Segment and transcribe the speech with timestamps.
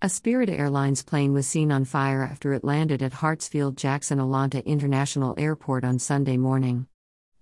[0.00, 4.64] A Spirit Airlines plane was seen on fire after it landed at Hartsfield Jackson Atlanta
[4.64, 6.86] International Airport on Sunday morning.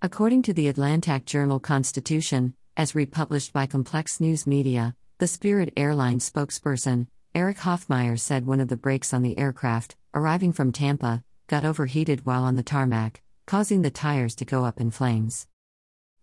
[0.01, 6.27] According to the Atlanta Journal Constitution, as republished by Complex News Media, the Spirit Airlines
[6.27, 11.63] spokesperson, Eric Hoffmeyer said one of the brakes on the aircraft, arriving from Tampa, got
[11.63, 15.45] overheated while on the tarmac, causing the tires to go up in flames.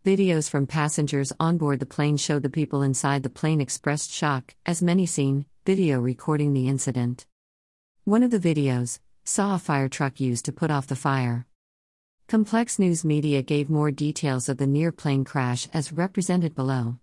[0.04, 4.56] Videos from passengers on board the plane showed the people inside the plane expressed shock,
[4.66, 7.24] as many seen video recording the incident.
[8.04, 11.46] One of the videos saw a fire truck used to put off the fire.
[12.28, 16.98] Complex News Media gave more details of the near plane crash as represented below.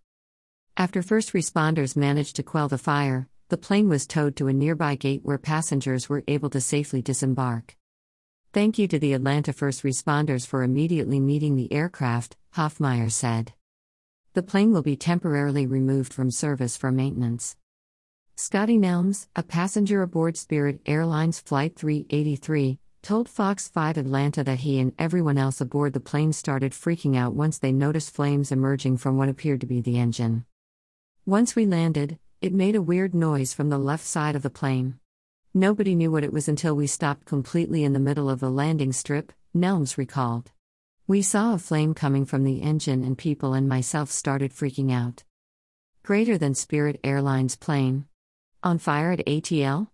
[0.77, 4.93] After first responders managed to quell the fire, the plane was towed to a nearby
[4.93, 7.75] gate where passengers were able to safely disembark.
[8.53, 13.53] Thank you to the Atlanta first responders for immediately meeting the aircraft, Hoffmeyer said.
[14.33, 17.55] The plane will be temporarily removed from service for maintenance.
[18.43, 24.79] Scotty Nelms, a passenger aboard Spirit Airlines Flight 383, told Fox 5 Atlanta that he
[24.79, 29.15] and everyone else aboard the plane started freaking out once they noticed flames emerging from
[29.15, 30.43] what appeared to be the engine.
[31.23, 34.97] Once we landed, it made a weird noise from the left side of the plane.
[35.53, 38.91] Nobody knew what it was until we stopped completely in the middle of the landing
[38.91, 40.49] strip, Nelms recalled.
[41.05, 45.25] We saw a flame coming from the engine and people and myself started freaking out.
[46.01, 48.07] Greater than Spirit Airlines plane.
[48.63, 49.87] On fire at ATL?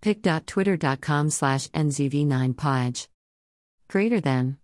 [0.00, 3.08] pic.twitter.com slash nzv9podge.
[3.88, 4.58] Greater than.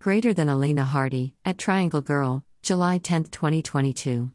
[0.00, 4.30] Greater than Elena Hardy, at Triangle Girl, July 10, 2022.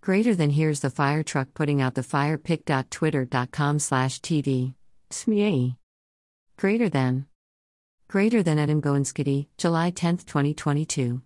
[0.00, 4.74] Greater than here's the fire truck putting out the fire pic.twitter.com slash tv.
[5.10, 5.76] Smee.
[6.56, 7.26] Greater than.
[8.08, 11.22] Greater than Adam Goinskity, July 10, 2022.